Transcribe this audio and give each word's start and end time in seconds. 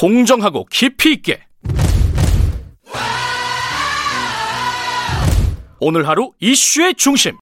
공정하고 0.00 0.64
깊이 0.70 1.12
있게. 1.12 1.42
오늘 5.78 6.08
하루 6.08 6.32
이슈의 6.40 6.94
중심. 6.94 7.36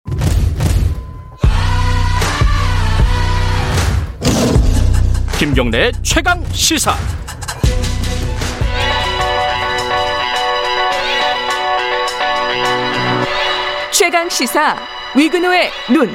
김경래의 5.37 5.91
최강 6.01 6.41
시사. 6.53 6.95
최강 13.91 14.29
시사 14.29 14.77
위근우의 15.13 15.71
눈. 15.91 16.09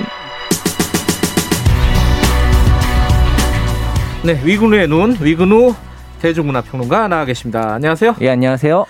네, 4.22 4.40
위근우의 4.42 4.88
눈, 4.88 5.18
위근우 5.20 5.74
대중문화평론가 6.20 7.08
나와 7.08 7.24
계십니다. 7.24 7.74
안녕하세요. 7.74 8.16
예, 8.20 8.30
안녕하세요. 8.30 8.86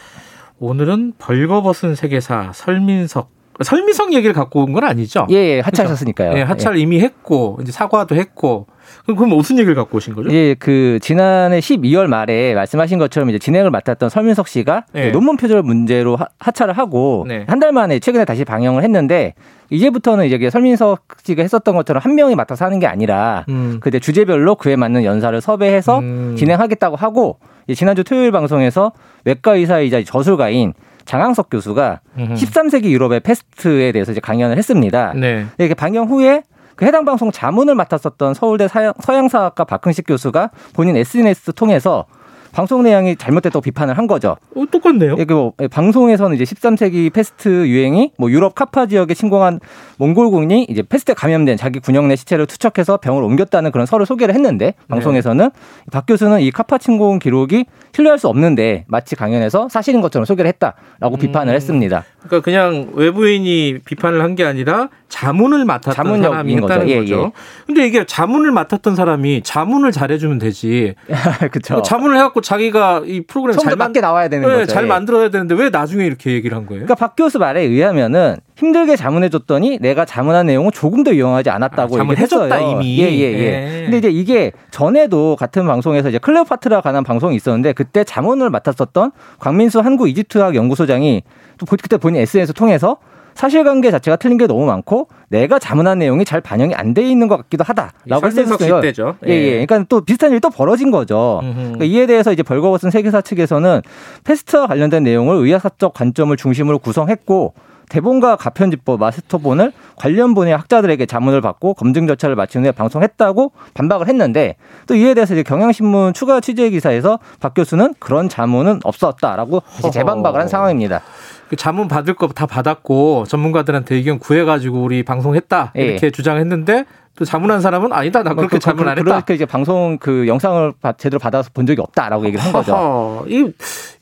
오늘은 0.59 1.15
벌거벗은 1.19 1.95
세계사 1.95 2.53
설민석 2.53 3.31
설미석 3.63 4.13
얘기를 4.15 4.33
갖고 4.35 4.63
온 4.65 4.73
건 4.73 4.85
아니죠? 4.85 5.27
예, 5.31 5.35
예 5.35 5.61
하차하셨으니까요. 5.61 6.37
예, 6.39 6.43
하차를 6.43 6.79
예. 6.79 6.83
이미 6.83 7.01
했고 7.01 7.59
이제 7.61 7.73
사과도 7.73 8.15
했고 8.15 8.67
그럼 9.07 9.31
무슨 9.31 9.57
얘기를 9.59 9.75
갖고 9.75 9.97
오신 9.97 10.15
거죠? 10.15 10.31
예, 10.33 10.55
그 10.55 10.99
지난해 11.03 11.59
12월 11.61 12.07
말에 12.07 12.55
말씀하신 12.55 12.99
것처럼 12.99 13.31
이제 13.31 13.39
진행을 13.39 13.71
맡았던 13.71 14.09
설민석 14.09 14.47
씨가 14.49 14.85
네. 14.93 15.11
논문 15.11 15.37
표절 15.37 15.63
문제로 15.63 16.17
하, 16.17 16.51
차를 16.53 16.75
하고 16.75 17.25
네. 17.29 17.45
한달 17.49 17.73
만에 17.73 17.99
최근에 17.99 18.25
다시 18.25 18.45
방영을 18.45 18.83
했는데 18.85 19.35
이제부터는 19.71 20.27
이제 20.27 20.51
설민석 20.51 21.07
씨가 21.25 21.43
했었던 21.43 21.75
것처럼 21.77 22.01
한 22.03 22.15
명이 22.15 22.35
맡아서 22.37 22.65
하는 22.65 22.79
게 22.79 22.87
아니라 22.87 23.45
음. 23.49 23.79
그때 23.81 23.99
주제별로 23.99 24.55
그에 24.55 24.77
맞는 24.77 25.05
연사를 25.05 25.41
섭외해서 25.41 25.99
음. 26.01 26.35
진행하겠다고 26.37 26.97
하고 26.97 27.39
지난주 27.75 28.05
토요일 28.05 28.33
방송에서 28.33 28.93
외과 29.25 29.55
의사이자 29.55 30.03
저술가인 30.05 30.73
장항석 31.05 31.51
교수가 31.51 32.01
음흠. 32.19 32.35
13세기 32.35 32.85
유럽의 32.85 33.21
페스트에 33.21 33.93
대해서 33.93 34.13
이제 34.13 34.21
강연을 34.21 34.57
했습니다. 34.57 35.13
네. 35.15 35.47
이렇게 35.59 35.75
방영 35.75 36.09
후에 36.09 36.43
그 36.77 36.87
해당 36.87 37.05
방송 37.05 37.31
자문을 37.31 37.75
맡았었던 37.75 38.35
서울대 38.35 38.69
서양사학과 38.69 39.65
박흥식 39.65 40.07
교수가 40.07 40.51
본인 40.73 40.97
SNS 40.97 41.53
통해서 41.53 42.07
방송 42.53 42.83
내용이 42.83 43.17
잘못됐다고 43.17 43.61
비판을 43.61 43.97
한 43.97 44.07
거죠. 44.07 44.37
어, 44.57 44.65
똑같네요. 44.71 45.17
예, 45.19 45.25
뭐, 45.25 45.53
예, 45.61 45.69
방송에서는 45.69 46.37
이제 46.37 46.45
13세기 46.45 47.13
페스트 47.13 47.69
유행이 47.69 48.13
뭐 48.19 48.31
유럽 48.31 48.55
카파 48.55 48.87
지역에 48.87 49.15
침공한 49.15 49.61
몽골군이 49.99 50.67
이제 50.69 50.83
페스트에 50.83 51.15
감염된 51.15 51.57
자기 51.57 51.79
군영 51.79 52.09
내 52.09 52.17
시체를 52.17 52.47
투척해서 52.47 52.97
병을 52.99 53.23
옮겼다는 53.23 53.71
그런 53.71 53.87
설을 53.87 54.07
소개를 54.07 54.35
했는데 54.35 54.75
방송에서는 54.89 55.45
네. 55.45 55.91
박 55.93 56.07
교수는 56.07 56.41
이 56.41 56.51
카파 56.51 56.79
침공 56.79 57.19
기록이 57.19 57.67
신뢰할 57.93 58.19
수 58.19 58.29
없는데 58.29 58.85
마치 58.89 59.15
강연에서 59.15 59.69
사실인 59.69 60.01
것처럼 60.01 60.25
소개를 60.25 60.49
했다라고 60.49 61.17
음. 61.17 61.19
비판을 61.19 61.55
했습니다. 61.55 62.05
그러니까 62.23 62.41
그냥 62.41 62.91
외부인이 62.95 63.79
비판을 63.85 64.23
한 64.23 64.31
게 64.35 64.45
아니라 64.45 64.89
자문을 65.09 65.65
맡았던 65.65 66.23
사람이 66.23 66.57
했다는 66.57 66.89
예, 66.89 67.01
거죠. 67.01 67.33
예. 67.37 67.41
근데 67.67 67.87
이게 67.87 68.05
자문을 68.07 68.53
맡았던 68.53 68.95
사람이 68.95 69.43
자문을 69.43 69.91
잘해주면 69.93 70.39
되지. 70.39 70.95
그렇죠. 71.51 71.75
뭐 71.75 71.83
자문을 71.83 72.17
해갖고 72.17 72.41
자기가 72.41 73.03
이 73.07 73.23
프로그램 73.23 73.57
잘 73.59 73.77
만... 73.77 73.93
게 73.93 74.01
나와야 74.01 74.29
되는 74.29 74.49
네, 74.49 74.55
거죠. 74.55 74.73
잘 74.73 74.85
예. 74.85 74.89
만들어야 74.89 75.31
되는데 75.31 75.55
왜 75.57 75.69
나중에 75.71 76.07
이렇게 76.07 76.31
얘기를 76.33 76.57
한 76.57 76.65
거예요? 76.67 76.85
그러니까 76.85 76.95
박 76.95 77.17
교수 77.17 77.39
말에 77.39 77.63
의하면은 77.63 78.37
힘들게 78.61 78.95
자문해줬더니 78.95 79.79
내가 79.81 80.05
자문한 80.05 80.47
내용은 80.47 80.71
조금 80.71 81.03
더 81.03 81.13
유용하지 81.15 81.49
않았다고 81.49 81.97
아, 81.97 82.01
얘기를 82.01 82.19
했어요. 82.19 82.71
이미. 82.73 83.01
예, 83.01 83.05
예, 83.05 83.11
예. 83.11 83.39
예. 83.39 83.83
근데 83.85 83.99
이제 83.99 84.11
이게 84.11 84.53
전에도 84.71 85.35
같은 85.37 85.67
방송에서 85.67 86.11
이제 86.11 86.19
클레오파트라 86.19 86.83
관한 86.83 87.03
방송이 87.03 87.35
있었는데 87.37 87.73
그때 87.73 88.05
자문을 88.05 88.51
맡았었던 88.51 89.13
광민수 89.39 89.81
한국 89.81 90.09
이집트학 90.11 90.55
연구소장이 90.55 91.23
또 91.57 91.65
그때 91.65 91.97
본인 91.97 92.21
SNS 92.21 92.53
통해서 92.53 92.99
사실관계 93.33 93.91
자체가 93.93 94.17
틀린 94.17 94.37
게 94.37 94.47
너무 94.47 94.67
많고 94.67 95.09
내가 95.29 95.59
자문한 95.59 95.99
내용이 95.99 96.27
잘 96.27 96.43
반영이 96.43 96.75
안 96.75 96.93
돼 96.93 97.09
있는 97.09 97.29
것 97.29 97.39
같기도 97.39 97.65
하다라고 97.65 98.27
했었어요. 98.27 98.81
때죠. 98.83 99.15
예, 99.27 99.33
예. 99.33 99.51
그러니까 99.65 99.87
또 99.89 100.03
비슷한 100.03 100.33
일이 100.33 100.41
또 100.41 100.51
벌어진 100.51 100.91
거죠. 100.91 101.41
그러니까 101.43 101.85
이에 101.87 102.07
대해서 102.07 102.33
이제 102.33 102.43
벌거벗은 102.43 102.91
세계사 102.91 103.23
측에서는 103.23 103.81
패스트와 104.25 104.67
관련된 104.67 105.03
내용을 105.05 105.37
의학사적 105.37 105.95
관점을 105.95 106.37
중심으로 106.37 106.79
구성했고 106.81 107.55
대본과 107.91 108.37
가편집법 108.37 109.01
마스터본을 109.01 109.73
관련 109.97 110.33
분야 110.35 110.57
학자들에게 110.57 111.05
자문을 111.05 111.43
받고 111.43 111.75
검증 111.75 112.07
절차를 112.07 112.37
마친 112.37 112.63
후에 112.63 112.73
방송했다고 112.73 113.53
반박을 113.75 114.09
했는데 114.09 114.57
또 114.87 114.95
이에 114.95 115.13
대해서 115.13 115.35
이제 115.35 115.43
경향신문 115.43 116.15
추가 116.15 116.41
취재 116.41 116.71
기사에서 116.71 117.19
박 117.41 117.53
교수는 117.55 117.95
그런 117.99 118.29
자문은 118.29 118.81
없었다라고 118.85 119.63
재반박을 119.93 120.41
한 120.41 120.49
상황입니다. 120.49 121.03
그 121.49 121.57
자문 121.57 121.89
받을 121.89 122.15
거 122.15 122.29
다 122.29 122.47
받았고 122.47 123.25
전문가들한테 123.27 123.97
의견 123.97 124.21
구해가지고 124.21 124.81
우리 124.83 125.03
방송했다 125.03 125.73
예. 125.77 125.83
이렇게 125.83 126.07
예. 126.07 126.11
주장했는데 126.13 126.85
또 127.17 127.25
자문한 127.25 127.61
사람은 127.61 127.93
아니다 127.93 128.23
나 128.23 128.35
그렇게 128.35 128.57
그, 128.57 128.59
자문 128.61 128.87
안 128.87 128.97
했다. 128.97 129.03
그렇게 129.03 129.35
이제 129.35 129.45
방송 129.47 129.99
그 129.99 130.29
영상을 130.29 130.73
제대로 130.97 131.19
받아서 131.19 131.51
본 131.53 131.67
적이 131.67 131.81
없다라고 131.83 132.25
얘기를 132.27 132.43
한 132.43 132.53
거죠. 132.53 133.25
이 133.29 133.51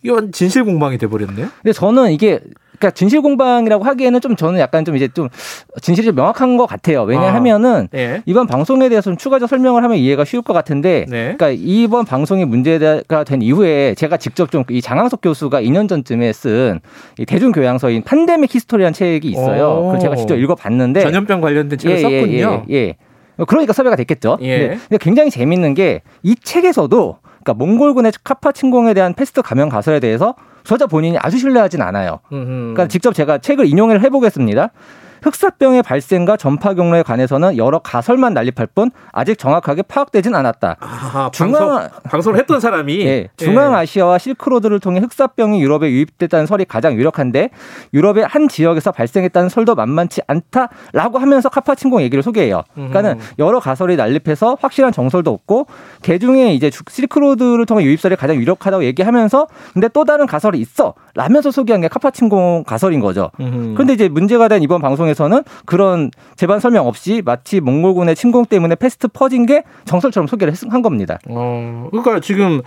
이건 0.03 0.31
진실 0.31 0.63
공방이 0.65 0.99
돼 0.99 1.07
버렸네요. 1.07 1.49
근데 1.63 1.73
저는 1.73 2.13
이게 2.13 2.41
그러니까 2.79 2.91
진실 2.93 3.21
공방이라고 3.21 3.85
하기에는 3.85 4.21
좀 4.21 4.37
저는 4.37 4.61
약간 4.61 4.85
좀 4.85 4.97
이제 4.97 5.09
좀 5.09 5.29
진실이 5.83 6.07
좀 6.07 6.15
명확한 6.15 6.57
것 6.57 6.67
같아요. 6.67 7.03
왜냐하면은 7.03 7.85
아, 7.85 7.89
네. 7.91 8.23
이번 8.25 8.47
방송에 8.47 8.89
대해서 8.89 9.11
좀 9.11 9.17
추가적 9.17 9.49
설명을 9.49 9.83
하면 9.85 9.99
이해가 9.99 10.25
쉬울 10.25 10.43
것 10.43 10.53
같은데, 10.53 11.07
네. 11.09 11.35
그러니까 11.37 11.51
이번 11.51 12.05
방송이 12.05 12.45
문제가 12.45 13.25
된 13.25 13.43
이후에 13.43 13.95
제가 13.95 14.17
직접 14.17 14.51
좀 14.51 14.65
이 14.71 14.83
장항석 14.83 15.21
교수가 15.23 15.63
2년 15.63 15.89
전쯤에 15.89 16.33
쓴 16.33 16.81
대중교양서인 17.27 18.03
판데믹 18.03 18.55
히스토리라는 18.55 18.93
책이 18.93 19.29
있어요. 19.29 19.83
그걸 19.85 19.99
제가 20.01 20.17
직접 20.17 20.37
읽어봤는데 20.37 21.01
전염병 21.01 21.41
관련된 21.41 21.79
책을 21.79 21.97
예, 21.97 21.99
예 21.99 22.03
썼군요. 22.03 22.65
예, 22.69 22.75
예, 22.75 22.77
예. 22.77 22.95
그러니까 23.47 23.73
섭외가 23.73 23.97
됐겠죠. 23.97 24.39
예. 24.43 24.79
근데 24.89 24.99
굉장히 24.99 25.31
재밌는 25.31 25.75
게 25.75 26.03
이 26.23 26.35
책에서도 26.35 27.19
그러니까 27.43 27.55
몽골군의 27.55 28.13
카파 28.25 28.53
침공에 28.53 28.95
대한 28.95 29.15
페스트 29.15 29.43
감염 29.43 29.69
가설에 29.69 30.01
대해서 30.01 30.35
저자 30.69 30.87
본인이 30.87 31.17
아주 31.19 31.39
신뢰하진 31.39 31.81
않아요. 31.81 32.21
그러니까 32.29 32.89
직접 32.89 33.15
제가 33.15 33.39
책을 33.39 33.65
인용을 33.67 34.03
해보겠습니다. 34.03 34.69
흑사병의 35.23 35.83
발생과 35.83 36.37
전파 36.37 36.75
경로에 36.75 37.03
관해서는 37.03 37.57
여러 37.57 37.79
가설만 37.79 38.35
난립할 38.35 38.69
뿐 38.75 38.91
아직 39.13 39.39
정확하게 39.39 39.83
파악되진 39.83 40.35
않았다. 40.35 40.77
아, 40.81 41.31
중앙 41.33 41.89
방송, 42.05 42.35
을 42.35 42.39
했던 42.39 42.61
사람이 42.61 43.01
예, 43.07 43.29
중앙 43.37 43.75
아시아와 43.75 44.19
실크로드를 44.19 44.81
통해 44.81 45.01
흑사병이 45.01 45.61
유럽에 45.63 45.91
유입됐다는 45.91 46.47
설이 46.47 46.65
가장 46.65 46.95
유력한데 46.95 47.51
유럽의 47.95 48.27
한 48.27 48.49
지역에서 48.49 48.93
발생했다는 48.93 49.49
설도 49.49 49.75
만만치 49.75 50.23
않다라고 50.27 51.19
하면서 51.19 51.49
카파친공 51.49 52.03
얘기를 52.03 52.23
소개해요. 52.23 52.63
그러니까는 52.75 53.13
음. 53.13 53.21
여러 53.39 53.61
가설이 53.61 53.97
난립해서 53.97 54.59
확실한 54.61 54.93
정설도 54.93 55.31
없고 55.31 55.67
개중에 56.03 56.55
이제 56.55 56.71
실크로드를 56.89 57.67
통해 57.67 57.85
유입설이 57.85 58.17
가장 58.17 58.37
유력하다고 58.37 58.85
얘기하면서 58.85 59.47
근데 59.73 59.89
또 59.89 60.05
다른 60.05 60.27
가설이 60.27 60.59
있어 60.61 60.95
라면서 61.15 61.51
소개한 61.51 61.81
게 61.81 61.89
카파친공 61.89 62.65
가설인 62.67 63.01
거죠. 63.01 63.31
그런데 63.37 63.95
이제 63.95 64.09
문제가 64.09 64.49
된 64.49 64.63
이번 64.63 64.81
방송 64.81 65.08
방송에서는 65.09 65.43
그런 65.65 66.11
재반 66.37 66.61
설명 66.61 66.87
없이 66.87 67.23
마치 67.25 67.61
몽골군의 67.61 68.15
침공 68.17 68.47
때문에 68.47 68.75
패스트 68.75 69.09
퍼진 69.09 69.47
게 69.47 69.65
정설처럼 69.85 70.27
소개를 70.27 70.55
한 70.69 70.83
겁니다. 70.83 71.19
어, 71.29 71.89
그러니까 71.91 72.21
지금 72.21 72.63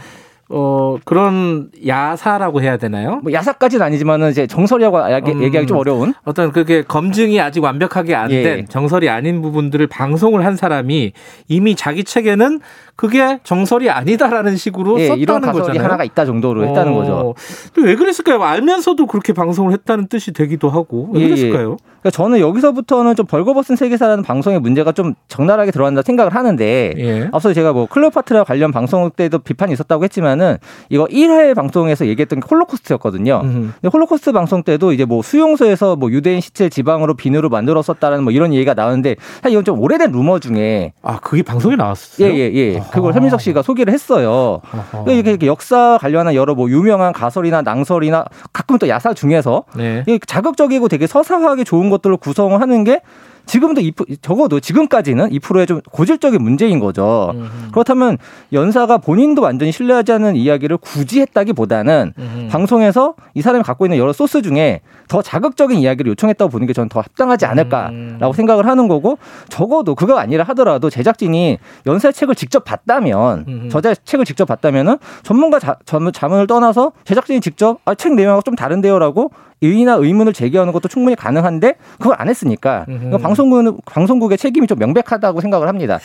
어, 0.54 0.98
그런 1.06 1.70
야사라고 1.88 2.62
해야 2.62 2.78
되나요? 2.78 3.22
뭐 3.24 3.32
야사까지는 3.32 3.86
아니지만은 3.86 4.32
이제 4.32 4.48
정설이라고 4.48 4.98
음, 4.98 5.44
얘기하기 5.44 5.68
좀 5.68 5.78
어려운 5.78 6.14
어떤 6.26 6.52
그게 6.52 6.82
검증이 6.82 7.40
아직 7.40 7.64
완벽하게 7.64 8.16
안된 8.16 8.60
예. 8.60 8.66
정설이 8.66 9.10
아닌 9.10 9.42
부분들을 9.42 9.88
방송을 9.88 10.46
한 10.46 10.58
사람이 10.58 11.14
이미 11.48 11.76
자기 11.76 12.04
책에는 12.04 12.60
그게 12.96 13.40
정설이 13.44 13.90
아니다라는 13.90 14.58
식으로 14.58 15.00
예, 15.00 15.08
썼다는 15.08 15.22
이런 15.22 15.42
거잖아요. 15.42 15.84
하나가 15.84 16.04
있다 16.04 16.26
정도로 16.26 16.62
어, 16.62 16.66
했다는 16.66 16.94
거죠. 16.94 17.34
왜 17.78 17.96
그랬을까요? 17.96 18.44
알면서도 18.44 19.08
그렇게 19.08 19.34
방송을 19.34 19.72
했다는 19.74 20.08
뜻이 20.08 20.34
되기도 20.34 20.70
하고 20.70 21.10
왜 21.14 21.22
예, 21.22 21.24
예. 21.24 21.30
그랬을까요? 21.30 21.78
그러니까 22.02 22.10
저는 22.12 22.40
여기서부터는 22.40 23.16
좀 23.16 23.26
벌거벗은 23.26 23.76
세계사라는 23.76 24.24
방송의 24.24 24.60
문제가 24.60 24.92
좀 24.92 25.14
적나라하게 25.28 25.72
들어간다 25.72 26.02
생각을 26.02 26.34
하는데 26.36 26.94
예. 26.98 27.30
앞서 27.32 27.54
제가 27.54 27.74
뭐 27.74 27.86
클레오파트라 27.86 28.44
관련 28.44 28.72
방송 28.72 29.10
때도 29.12 29.40
비판이 29.40 29.74
있었다고 29.74 30.04
했지만 30.04 30.41
은 30.42 30.58
이거 30.90 31.06
1회 31.06 31.56
방송에서 31.56 32.06
얘기했던 32.08 32.40
게 32.40 32.48
홀로코스트였거든요. 32.50 33.42
음. 33.44 33.74
근데 33.80 33.90
홀로코스트 33.92 34.32
방송 34.32 34.64
때도 34.64 34.94
이제 34.94 35.06
뭐 35.06 35.22
수용소에서 35.22 35.96
뭐 35.96 36.12
유대인 36.12 36.42
시체 36.42 36.70
지방으로 36.70 37.14
비누로 37.14 37.50
만들었었다는 37.50 38.24
뭐 38.24 38.32
이런 38.34 38.54
얘기가 38.54 38.74
나오는데 38.74 39.16
사실 39.42 39.52
이건 39.52 39.64
좀 39.64 39.80
오래된 39.80 40.12
루머 40.12 40.40
중에 40.40 40.94
아 41.02 41.20
그게 41.20 41.44
방송에 41.44 41.76
나왔어요? 41.76 42.28
예예 42.28 42.52
예, 42.54 42.56
예. 42.56 42.84
그걸 42.92 43.14
설민석 43.14 43.42
씨가 43.42 43.62
소개를 43.62 43.94
했어요. 43.94 44.62
그러니까 44.92 45.30
이렇게 45.30 45.48
역사 45.48 45.98
관련한 46.00 46.36
여러 46.36 46.56
뭐 46.56 46.70
유명한 46.70 47.14
가설이나 47.14 47.62
낭설이나 47.62 48.26
가끔 48.54 48.78
또 48.78 48.88
야사 48.88 49.14
중에서 49.14 49.64
네. 49.76 50.04
자극적이고 50.26 50.88
되게 50.88 51.08
서사하기 51.08 51.66
좋은 51.66 51.90
것들로 51.90 52.18
구성을 52.18 52.60
하는 52.60 52.84
게 52.84 53.02
지금도 53.46 53.82
이 53.82 53.92
적어도 54.22 54.60
지금까지는 54.60 55.32
이 55.32 55.40
프로의 55.40 55.68
좀 55.68 55.82
고질적인 55.92 56.42
문제인 56.42 56.80
거죠. 56.80 57.32
음흠. 57.34 57.72
그렇다면 57.72 58.18
연사가 58.54 58.98
본인도 58.98 59.42
완전히 59.42 59.72
신뢰하지 59.72 60.12
않는 60.14 60.36
이야기를 60.36 60.78
굳이 60.78 61.22
했다기보다는 61.22 62.14
음흠. 62.18 62.48
방송에서 62.50 63.16
이 63.34 63.42
사람이 63.42 63.64
갖고 63.64 63.86
있는 63.86 63.98
여러 63.98 64.14
소스 64.14 64.42
중에 64.42 64.82
더 65.08 65.22
자극적인 65.22 65.78
이야기를 65.78 66.12
요청했다고 66.12 66.50
보는 66.50 66.68
게 66.68 66.74
저는 66.74 66.90
더 66.90 67.02
합당하지 67.02 67.46
않을까라고 67.46 67.94
음. 67.94 68.34
생각을 68.34 68.66
하는 68.66 68.88
거고 68.88 69.18
적어도 69.50 69.96
그거 69.96 70.18
아니라 70.18 70.44
하더라도 70.46 70.90
제작진이 70.90 71.58
연사의 71.86 72.14
책을 72.14 72.36
직접 72.36 72.64
봤다면 72.64 73.46
음흠. 73.48 73.70
저자의 73.70 73.96
책을 74.06 74.26
직접 74.26 74.46
봤다면은 74.46 74.98
전문가 75.24 75.60
자, 75.60 75.76
자문을 75.86 76.48
떠나서 76.48 76.94
제작진이 77.04 77.42
직접 77.42 77.80
아, 77.86 77.96
책 77.96 78.14
내용하고 78.14 78.42
좀 78.42 78.56
다른데요라고 78.56 79.32
의의나 79.62 79.94
의문을 79.94 80.34
제기하는 80.34 80.74
것도 80.74 80.88
충분히 80.88 81.16
가능한데 81.16 81.76
그걸 82.00 82.16
안 82.18 82.30
했으니까 82.30 82.86
방송국은 83.22 83.78
방송국의 83.86 84.38
책임이 84.38 84.68
좀 84.68 84.80
명백하다고 84.80 85.42
생각을 85.42 85.68
합니다. 85.68 86.00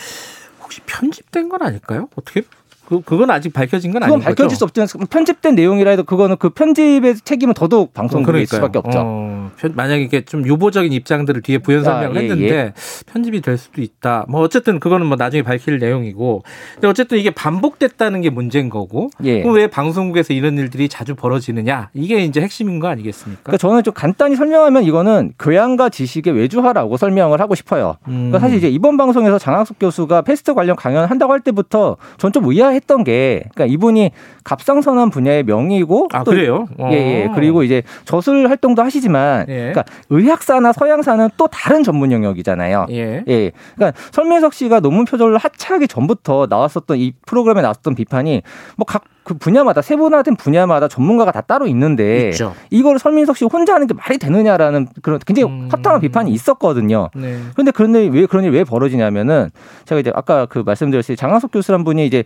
혹시 0.62 0.81
편집된 0.87 1.49
건 1.49 1.62
아닐까요? 1.62 2.08
어떻게 2.17 2.43
그, 2.87 3.00
그건 3.00 3.31
아직 3.31 3.53
밝혀진 3.53 3.93
건 3.93 4.03
아니죠. 4.05 4.14
그건 4.19 4.25
밝혀질 4.25 4.56
수 4.56 4.64
없지만 4.64 4.87
편집된 5.11 5.55
내용이라 5.56 5.91
해도 5.91 6.05
그거는 6.05 6.37
그 6.38 6.50
편집의 6.50 7.17
책임은 7.17 7.55
더더욱 7.55 7.93
방송국에 7.93 8.43
있을 8.43 8.56
수밖에 8.56 8.79
없죠. 8.79 8.99
어, 9.00 9.36
만약에 9.75 10.03
이게 10.03 10.25
좀 10.25 10.47
유보적인 10.47 10.93
입장들을 10.93 11.43
뒤에 11.43 11.58
부연 11.58 11.82
설명을 11.82 12.17
아, 12.17 12.20
예, 12.20 12.25
했는데 12.25 12.55
예. 12.55 12.73
편집이 13.06 13.41
될 13.41 13.58
수도 13.58 13.82
있다. 13.82 14.26
뭐 14.29 14.43
어쨌든 14.43 14.79
그거는 14.79 15.06
뭐 15.06 15.17
나중에 15.17 15.43
밝힐 15.43 15.79
내용이고. 15.79 16.43
근데 16.75 16.87
어쨌든 16.88 17.19
이게 17.19 17.31
반복됐다는 17.31 18.20
게 18.20 18.31
문제인 18.31 18.69
거고. 18.70 19.11
예. 19.25 19.43
왜 19.47 19.67
방송국에서 19.67 20.32
이런 20.32 20.56
일들이 20.58 20.88
자주 20.88 21.14
벌어지느냐. 21.17 21.91
이게 21.94 22.23
이제 22.25 22.41
핵심인 22.41 22.79
거 22.79 22.88
아니겠습니까? 22.88 23.41
그러니까 23.43 23.58
저는 23.58 23.82
좀 23.82 23.93
간단히 23.93 24.37
설명하면 24.37 24.85
이거는 24.85 25.32
교양과 25.38 25.88
지식의 25.88 26.35
외주화라고 26.35 26.97
설명을 26.97 27.41
하고 27.41 27.55
싶어요. 27.56 27.97
음. 28.06 28.31
그러니까 28.31 28.38
사실 28.38 28.58
이제 28.58 28.69
이번 28.69 28.97
방송에서 28.97 29.38
장학숙 29.38 29.79
교수가 29.81 30.23
패스트 30.23 30.55
관련 30.55 30.76
강연을 30.76 31.11
한다고 31.11 31.32
할 31.32 31.41
때부터 31.41 31.97
전 32.19 32.37
좀 32.37 32.44
의아해 32.44 32.75
했던 32.76 33.03
게 33.03 33.44
그러니까 33.55 33.73
이분이 33.73 34.11
갑상선암 34.44 35.08
분야의 35.08 35.44
명의고 35.44 36.08
아, 36.12 36.23
또 36.23 36.32
그래요? 36.32 36.67
예, 36.91 36.94
예. 36.94 37.31
그리고 37.35 37.62
이제 37.62 37.82
저술 38.05 38.47
활동도 38.49 38.82
하시지만 38.82 39.45
예. 39.48 39.72
그러니까 39.72 39.84
의학사나 40.10 40.72
서양사는 40.72 41.31
또 41.37 41.46
다른 41.48 41.82
전문 41.82 42.12
영역이잖아요. 42.12 42.87
예. 42.90 43.25
예. 43.26 43.52
그러니까 43.75 43.98
설민석 44.12 44.54
씨가 44.54 44.81
논문 44.81 45.04
표절로 45.04 45.38
하차하기 45.38 45.88
전부터 45.88 46.46
나왔었던 46.48 46.98
이 46.98 47.12
프로그램에 47.26 47.62
나왔던 47.62 47.94
비판이 47.94 48.43
뭐각 48.76 49.04
그 49.26 49.34
분야마다 49.34 49.82
세분화된 49.82 50.37
분야마다 50.37 50.87
전문가가 50.87 51.32
다 51.32 51.40
따로 51.40 51.66
있는데 51.66 52.28
있죠. 52.28 52.54
이거를 52.70 53.00
설민석 53.00 53.37
씨 53.37 53.44
혼자 53.44 53.75
하는 53.75 53.88
게 53.88 53.94
말이 53.94 54.19
되느냐라는 54.19 54.87
그런 55.02 55.19
굉장히 55.26 55.52
음. 55.52 55.69
화통한 55.70 56.00
비판이 56.00 56.31
있었거든요. 56.31 57.10
네. 57.14 57.40
그런데 57.54 57.72
그런데 57.72 58.06
왜 58.06 58.26
그런 58.26 58.44
일이 58.44 58.54
왜 58.54 58.62
벌어지냐면은 58.62 59.50
제가 59.84 60.00
이제 60.00 60.12
아까 60.14 60.46
그 60.46 60.62
말씀드렸듯이 60.64 61.16
장항석 61.17 61.50
교수란 61.50 61.82
분이 61.82 62.06
이제 62.06 62.22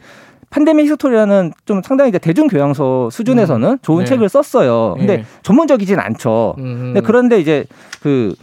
팬데믹 0.51 0.87
히스토리라는 0.87 1.53
좀 1.65 1.81
상당히 1.83 2.09
이제 2.09 2.19
대중교양서 2.19 3.11
수준에서는 3.11 3.69
음. 3.69 3.79
좋은 3.83 4.01
네. 4.01 4.05
책을 4.09 4.29
썼어요. 4.29 4.95
근데 4.99 5.19
네. 5.19 5.25
전문적이진 5.43 5.99
않죠. 5.99 6.55
근데 6.57 7.01
그런데 7.01 7.39
이제 7.39 7.65
그 8.03 8.35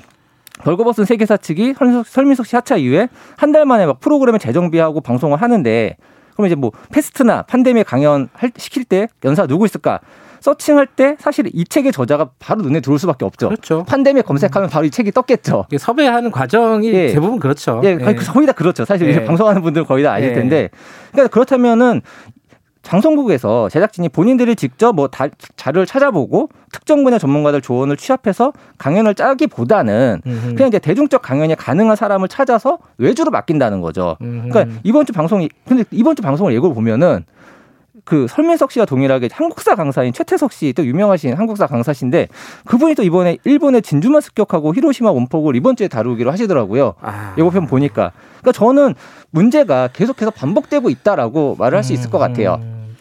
벌거벗은 0.63 1.06
세계사 1.06 1.38
측이 1.38 1.75
설민석 2.06 2.48
씨 2.48 2.56
하차 2.56 2.77
이후에 2.77 3.09
한 3.36 3.51
달 3.51 3.65
만에 3.65 3.86
막 3.86 4.00
프로그램을 4.00 4.39
재정비하고 4.39 5.01
방송을 5.01 5.42
하는데 5.42 5.98
그럼 6.33 6.45
이제 6.48 6.56
뭐 6.56 6.71
페스트나 6.92 7.44
판데믹 7.44 7.86
강연 7.86 8.30
할, 8.33 8.51
시킬 8.57 8.83
때 8.86 9.07
연사 9.25 9.45
누구 9.45 9.65
있을까? 9.65 10.00
searching할 10.48 10.88
때 10.88 11.18
사실 11.20 11.50
이 11.52 11.66
책의 11.66 11.92
저자가 11.92 12.30
바로 12.40 12.62
눈에 12.62 12.80
들어올 12.80 13.00
수밖에 13.00 13.26
없죠. 13.26 13.50
그렇죠. 13.50 13.84
판데믹 13.84 14.26
검색하면 14.26 14.70
바로 14.70 14.86
이 14.86 14.90
책이 14.90 15.12
떴겠죠. 15.12 15.66
섭외하는 15.78 16.32
과정이 16.32 16.88
예. 16.94 17.08
대부분 17.08 17.38
그렇죠. 17.38 17.82
예, 17.84 17.98
예. 18.00 18.16
거의 18.16 18.48
다 18.48 18.54
그렇죠. 18.54 18.86
사실 18.86 19.10
예. 19.10 19.26
방송하는 19.26 19.62
분들 19.62 19.84
거의 19.84 20.06
다 20.06 20.14
아실 20.14 20.30
예. 20.30 20.34
텐데. 20.34 20.70
그러니까 21.12 21.34
그렇다면은 21.34 22.02
방송국에서 22.82 23.68
제작진이 23.68 24.08
본인들이 24.08 24.56
직접 24.56 24.96
뭐 24.96 25.10
다, 25.10 25.28
자료를 25.58 25.86
찾아보고 25.86 26.48
특정 26.72 27.04
분야 27.04 27.18
전문가들 27.18 27.60
조언을 27.60 27.98
취합해서 27.98 28.54
강연을 28.78 29.16
짜기보다는 29.16 30.22
음흠. 30.26 30.56
그냥 30.56 30.70
이제 30.70 30.80
대중적 30.80 31.22
강연이 31.22 31.56
가능한 31.56 31.98
사람을 31.98 32.30
찾아서 32.30 32.78
외주로 32.98 33.32
맡긴다는 33.32 33.82
거죠. 33.82 34.16
음흠. 34.22 34.48
그러니까 34.48 34.80
이번 34.84 35.06
주 35.06 35.12
방송이 35.12 35.50
근데 35.68 35.84
이번 35.92 36.16
주 36.16 36.22
방송을 36.22 36.54
예고를 36.54 36.74
보면은 36.74 37.26
그 38.07 38.25
설민석 38.30 38.71
씨가 38.71 38.86
동일하게 38.86 39.27
한국사 39.33 39.75
강사인 39.75 40.13
최태석 40.13 40.54
씨 40.54 40.71
또 40.71 40.86
유명하신 40.86 41.33
한국사 41.33 41.68
강사신데 41.68 42.30
그분이 42.63 42.95
또 42.95 43.04
이번에 43.04 43.38
일본의 43.44 43.81
진주만 43.81 44.21
습격하고 44.21 44.74
히로시마 44.74 45.12
원폭을 45.12 45.57
이번 45.57 45.75
주에 45.75 45.89
다루기로 45.89 46.31
하시더라고요. 46.31 46.94
아. 47.01 47.36
예고편 47.38 47.68
보니까. 47.68 48.13
그러니까 48.39 48.51
저는 48.54 48.95
문제가 49.31 49.89
계속해서 49.92 50.31
반복되고 50.31 50.89
있다라고 50.89 51.57
말을 51.59 51.77
할 51.77 51.83
수 51.83 51.92
있을 51.92 52.09
것 52.09 52.18
같아요. 52.18 52.59
음. 52.62 52.95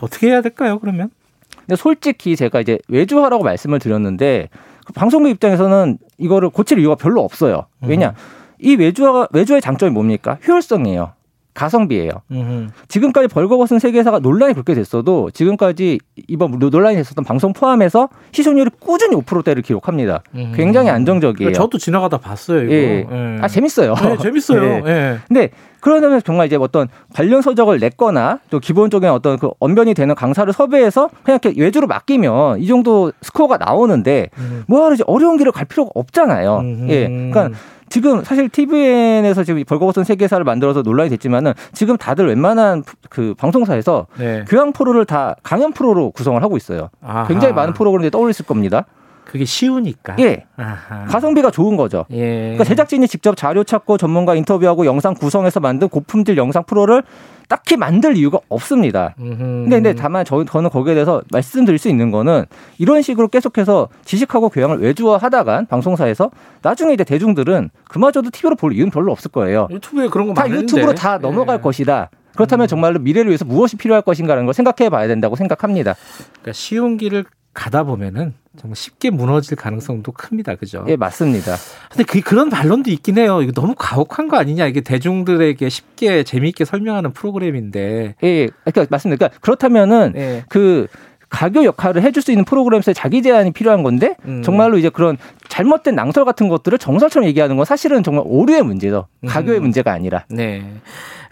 어떻게 0.00 0.28
해야 0.28 0.40
될까요, 0.40 0.78
그러면? 0.78 1.10
근데 1.58 1.76
솔직히 1.76 2.34
제가 2.34 2.60
이제 2.60 2.78
외주화라고 2.88 3.44
말씀을 3.44 3.80
드렸는데 3.80 4.48
그 4.86 4.94
방송국 4.94 5.30
입장에서는 5.30 5.98
이거를 6.16 6.48
고칠 6.48 6.78
이유가 6.78 6.94
별로 6.94 7.22
없어요. 7.22 7.66
왜냐? 7.82 8.08
음. 8.08 8.14
이 8.60 8.76
외주화가 8.76 9.28
외주의 9.32 9.60
장점이 9.60 9.92
뭡니까? 9.92 10.38
효율성이에요. 10.48 11.12
가성비예요. 11.54 12.10
음흠. 12.30 12.68
지금까지 12.88 13.28
벌거벗은 13.28 13.78
세계사가 13.78 14.20
논란이 14.20 14.54
그렇게 14.54 14.74
됐어도 14.74 15.30
지금까지 15.32 15.98
이번 16.28 16.58
논란이 16.58 16.96
됐었던 16.96 17.24
방송 17.24 17.52
포함해서 17.52 18.08
시청률이 18.32 18.70
꾸준히 18.80 19.16
5%대를 19.16 19.62
기록합니다. 19.62 20.22
음흠. 20.34 20.56
굉장히 20.56 20.90
안정적이에요. 20.90 21.52
저도 21.52 21.78
지나가다 21.78 22.18
봤어요. 22.18 22.64
이거. 22.64 22.72
예. 22.72 23.06
예. 23.10 23.38
아 23.40 23.48
재밌어요. 23.48 23.94
네, 23.94 24.16
재밌어요. 24.18 24.62
예. 24.86 24.90
예. 24.90 25.18
근데 25.28 25.50
그러면 25.80 26.22
정말 26.24 26.46
이제 26.46 26.56
어떤 26.56 26.88
관련 27.12 27.42
서적을 27.42 27.80
냈거나 27.80 28.38
또 28.50 28.60
기본적인 28.60 29.08
어떤 29.10 29.36
그 29.36 29.50
언변이 29.58 29.94
되는 29.94 30.14
강사를 30.14 30.50
섭외해서 30.52 31.10
그냥 31.24 31.40
이렇게 31.42 31.60
외주로 31.60 31.88
맡기면 31.88 32.60
이 32.60 32.66
정도 32.68 33.12
스코어가 33.20 33.56
나오는데 33.58 34.30
음. 34.38 34.64
뭐하러 34.68 34.94
이제 34.94 35.04
어려운 35.06 35.36
길을 35.36 35.50
갈 35.50 35.64
필요가 35.64 35.90
없잖아요. 35.94 36.58
음. 36.58 36.86
예. 36.88 37.08
그러니까 37.08 37.50
지금 37.92 38.24
사실 38.24 38.48
TVN에서 38.48 39.44
지금 39.44 39.62
벌거벗은 39.64 40.04
세계사를 40.04 40.42
만들어서 40.44 40.80
논란이 40.80 41.10
됐지만은 41.10 41.52
지금 41.74 41.98
다들 41.98 42.26
웬만한 42.26 42.84
그 43.10 43.34
방송사에서 43.36 44.06
네. 44.16 44.46
교양 44.48 44.72
프로를 44.72 45.04
다 45.04 45.36
강연 45.42 45.74
프로로 45.74 46.10
구성을 46.10 46.42
하고 46.42 46.56
있어요. 46.56 46.88
아하. 47.02 47.28
굉장히 47.28 47.52
많은 47.52 47.74
프로그램들이 47.74 48.10
떠올렸을 48.10 48.46
겁니다. 48.46 48.86
그게 49.24 49.44
쉬우니까. 49.44 50.16
예. 50.18 50.44
아하. 50.56 51.04
가성비가 51.06 51.50
좋은 51.50 51.76
거죠. 51.76 52.04
예. 52.10 52.40
그러니까 52.40 52.64
제작진이 52.64 53.08
직접 53.08 53.36
자료 53.36 53.64
찾고 53.64 53.96
전문가 53.96 54.34
인터뷰하고 54.34 54.84
영상 54.86 55.14
구성해서 55.14 55.60
만든 55.60 55.88
고품질 55.88 56.36
영상 56.36 56.64
프로를 56.64 57.02
딱히 57.48 57.76
만들 57.76 58.16
이유가 58.16 58.38
없습니다. 58.48 59.14
근데, 59.16 59.76
근데 59.76 59.94
다만 59.94 60.24
저, 60.24 60.44
저는 60.44 60.70
거기에 60.70 60.94
대해서 60.94 61.22
말씀드릴 61.30 61.78
수 61.78 61.88
있는 61.88 62.10
거는 62.10 62.46
이런 62.78 63.02
식으로 63.02 63.28
계속해서 63.28 63.88
지식하고 64.04 64.48
교양을 64.48 64.80
외주화 64.80 65.18
하다간 65.18 65.66
방송사에서 65.66 66.30
나중에 66.62 66.94
이제 66.94 67.04
대중들은 67.04 67.70
그마저도 67.88 68.30
TV로 68.30 68.56
볼 68.56 68.72
이유는 68.72 68.90
별로 68.90 69.12
없을 69.12 69.30
거예요. 69.30 69.68
유튜브에 69.70 70.08
그런 70.08 70.28
거다 70.28 70.42
많은데. 70.42 70.62
유튜브로 70.62 70.94
다 70.94 71.18
넘어갈 71.18 71.58
예. 71.58 71.60
것이다. 71.60 72.10
그렇다면 72.34 72.64
음. 72.64 72.68
정말로 72.68 72.98
미래를 72.98 73.28
위해서 73.28 73.44
무엇이 73.44 73.76
필요할 73.76 74.02
것인가라는 74.02 74.46
걸 74.46 74.54
생각해 74.54 74.88
봐야 74.88 75.06
된다고 75.06 75.36
생각합니다. 75.36 75.94
그러니까 76.32 76.52
쉬운 76.52 76.96
길을 76.96 77.24
가다 77.54 77.84
보면은 77.84 78.34
정말 78.56 78.76
쉽게 78.76 79.10
무너질 79.10 79.56
가능성도 79.56 80.12
큽니다. 80.12 80.56
그죠? 80.56 80.84
예, 80.88 80.96
맞습니다. 80.96 81.56
근데 81.90 82.04
그, 82.04 82.20
그런 82.20 82.50
반론도 82.50 82.90
있긴 82.90 83.18
해요. 83.18 83.40
이거 83.42 83.52
너무 83.52 83.74
가혹한 83.76 84.28
거 84.28 84.36
아니냐. 84.36 84.66
이게 84.66 84.80
대중들에게 84.80 85.68
쉽게 85.68 86.22
재미있게 86.22 86.64
설명하는 86.64 87.12
프로그램인데. 87.12 88.14
예, 88.22 88.26
예. 88.26 88.48
그러니까 88.64 88.86
맞습니다. 88.90 89.18
그러니까 89.18 89.40
그렇다면은 89.40 90.12
예. 90.16 90.44
그 90.48 90.86
가교 91.32 91.64
역할을 91.64 92.02
해줄 92.02 92.22
수 92.22 92.30
있는 92.30 92.44
프로그램에서 92.44 92.92
자기 92.92 93.22
제한이 93.22 93.52
필요한 93.52 93.82
건데 93.82 94.16
음. 94.26 94.42
정말로 94.42 94.76
이제 94.76 94.90
그런 94.90 95.16
잘못된 95.48 95.94
낭설 95.94 96.26
같은 96.26 96.48
것들을 96.48 96.76
정설처럼 96.78 97.26
얘기하는 97.26 97.56
건 97.56 97.64
사실은 97.64 98.02
정말 98.02 98.24
오류의 98.26 98.62
문제죠. 98.62 99.06
가교의 99.26 99.60
음. 99.60 99.62
문제가 99.62 99.92
아니라. 99.92 100.26
네. 100.28 100.62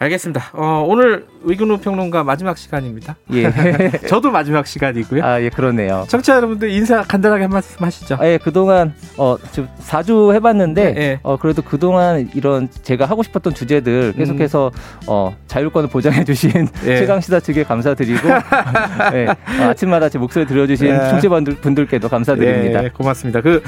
알겠습니다. 0.02 0.48
어, 0.54 0.82
오늘 0.88 1.26
의근우 1.42 1.76
평론가 1.78 2.24
마지막 2.24 2.56
시간입니다. 2.56 3.16
예. 3.34 3.50
저도 4.08 4.30
마지막 4.30 4.66
시간이고요. 4.66 5.22
아, 5.22 5.42
예, 5.42 5.50
그러네요. 5.50 6.06
청취자 6.08 6.36
여러분들 6.36 6.70
인사 6.70 7.02
간단하게 7.02 7.42
한 7.42 7.50
말씀 7.50 7.84
하시죠. 7.84 8.16
아, 8.18 8.26
예, 8.26 8.38
그동안, 8.38 8.94
어, 9.18 9.36
지금 9.52 9.68
4주 9.78 10.34
해 10.34 10.40
봤는데, 10.40 10.84
네, 10.84 10.92
네. 10.92 11.20
어, 11.22 11.36
그래도 11.36 11.60
그동안 11.60 12.30
이런 12.34 12.70
제가 12.82 13.04
하고 13.04 13.22
싶었던 13.22 13.52
주제들 13.52 14.14
계속해서, 14.16 14.70
음. 14.74 15.04
어, 15.06 15.36
자율권을 15.48 15.90
보장해 15.90 16.24
주신 16.24 16.50
예. 16.86 16.96
최강 16.96 17.20
시사 17.20 17.38
측에 17.38 17.64
감사드리고, 17.64 18.26
예, 19.12 19.26
어, 19.26 19.64
아침마다 19.68 20.08
제 20.08 20.16
목소리 20.16 20.46
들려 20.46 20.66
주신 20.66 20.88
네. 20.88 21.10
청취자분들께도 21.10 22.08
감사드립니다. 22.08 22.80
네, 22.80 22.88
고맙습니다. 22.88 23.42
그, 23.42 23.62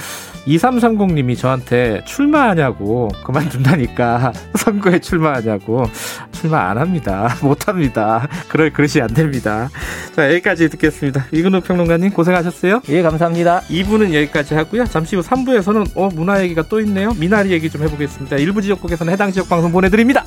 2330님이 0.46 1.36
저한테 1.36 2.02
출마하냐고 2.04 3.08
그만둔다니까 3.24 4.32
선거에 4.56 4.98
출마하냐고 4.98 5.84
출마 6.30 6.70
안 6.70 6.78
합니다. 6.78 7.34
못 7.42 7.68
합니다. 7.68 8.28
그럴 8.48 8.72
그릇이 8.72 9.02
안 9.02 9.08
됩니다. 9.08 9.70
자, 10.14 10.28
여기까지 10.30 10.68
듣겠습니다. 10.70 11.26
이근우 11.32 11.60
평론가님 11.60 12.10
고생하셨어요. 12.10 12.82
예, 12.88 13.02
감사합니다. 13.02 13.62
2부는 13.62 14.14
여기까지 14.14 14.54
하고요. 14.54 14.84
잠시 14.86 15.16
후 15.16 15.22
3부에서는 15.22 15.92
어 15.94 16.08
문화 16.12 16.42
얘기가 16.42 16.62
또 16.62 16.80
있네요. 16.80 17.12
미나리 17.14 17.50
얘기 17.50 17.70
좀 17.70 17.82
해보겠습니다. 17.82 18.36
일부 18.36 18.62
지역국에서는 18.62 19.12
해당 19.12 19.32
지역 19.32 19.48
방송 19.48 19.72
보내드립니다. 19.72 20.24